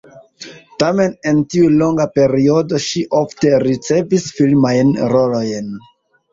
Tamen 0.83 1.13
en 1.31 1.41
tiu 1.55 1.67
longa 1.83 2.07
periodo 2.15 2.81
ŝi 2.87 3.05
ofte 3.21 3.55
ricevis 3.67 4.29
filmajn 4.41 4.99
rolojn. 5.17 5.73